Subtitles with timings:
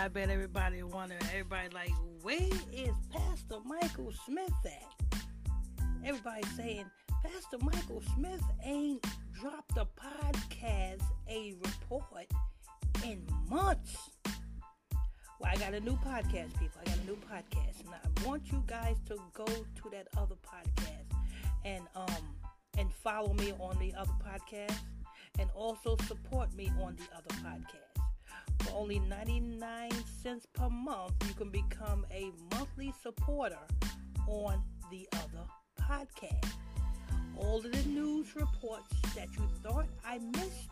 [0.00, 1.92] I bet everybody wonder, everybody like,
[2.22, 2.38] where
[2.72, 5.20] is Pastor Michael Smith at?
[6.02, 6.86] Everybody saying,
[7.22, 9.04] Pastor Michael Smith ain't
[9.38, 12.26] dropped a podcast, a report
[13.04, 14.10] in months.
[15.38, 16.80] Well, I got a new podcast, people.
[16.80, 20.36] I got a new podcast, and I want you guys to go to that other
[20.36, 21.14] podcast
[21.66, 22.24] and um
[22.78, 24.78] and follow me on the other podcast,
[25.38, 27.89] and also support me on the other podcast.
[28.60, 29.90] For only 99
[30.22, 33.58] cents per month, you can become a monthly supporter
[34.26, 35.46] on the other
[35.80, 36.52] podcast.
[37.36, 40.70] All of the news reports that you thought I missed,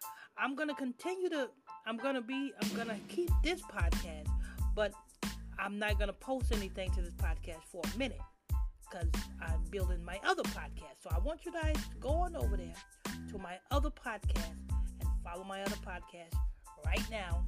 [0.42, 1.50] I'm gonna continue to.
[1.86, 2.52] I'm gonna be.
[2.61, 4.28] I'm gonna keep this podcast,
[4.75, 4.92] but
[5.59, 8.20] I'm not gonna post anything to this podcast for a minute
[8.89, 9.08] because
[9.39, 10.98] I'm building my other podcast.
[11.03, 12.73] So I want you guys to go on over there
[13.31, 14.56] to my other podcast
[15.00, 16.36] and follow my other podcast
[16.88, 17.45] right now.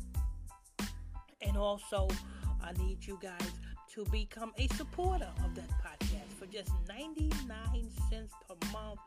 [1.42, 2.08] And also,
[2.62, 3.52] I need you guys
[3.96, 7.32] to become a supporter of that podcast for just 99
[8.12, 9.00] cents per month.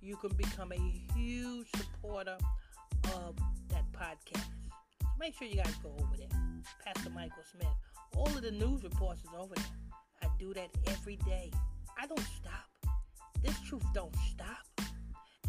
[0.00, 2.38] You can become a huge supporter
[3.14, 3.36] of
[3.70, 4.44] that podcast.
[5.00, 6.28] So make sure you guys go over there.
[6.84, 7.68] Pastor Michael Smith.
[8.16, 9.64] All of the news reports is over there.
[10.22, 11.50] I do that every day.
[11.98, 12.94] I don't stop.
[13.42, 14.86] This truth don't stop.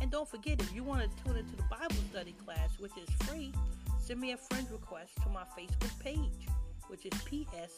[0.02, 3.10] And don't forget, if you want to tune into the Bible study class, which is
[3.28, 3.54] free,
[4.00, 6.48] send me a friend request to my Facebook page,
[6.88, 7.70] which is PSTR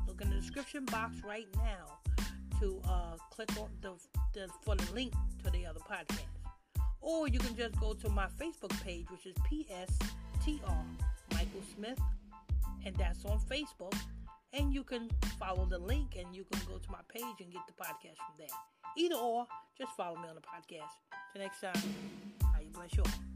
[0.09, 2.01] Look in the description box right now
[2.59, 3.93] to uh, click on the,
[4.33, 5.13] the for the link
[5.45, 6.27] to the other podcast.
[7.01, 10.85] Or you can just go to my Facebook page, which is PSTR
[11.33, 12.01] Michael Smith,
[12.85, 13.95] and that's on Facebook.
[14.53, 15.09] And you can
[15.39, 18.37] follow the link and you can go to my page and get the podcast from
[18.39, 18.49] there.
[18.99, 19.47] Either or,
[19.79, 20.93] just follow me on the podcast.
[21.33, 21.95] Till next time,
[22.53, 23.32] how you bless you all.